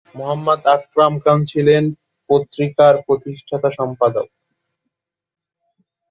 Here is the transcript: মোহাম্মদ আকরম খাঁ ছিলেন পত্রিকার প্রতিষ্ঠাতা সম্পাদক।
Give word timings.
মোহাম্মদ 0.15 0.61
আকরম 0.75 1.13
খাঁ 1.19 1.39
ছিলেন 1.51 1.83
পত্রিকার 2.29 2.93
প্রতিষ্ঠাতা 3.07 3.69
সম্পাদক। 3.79 4.27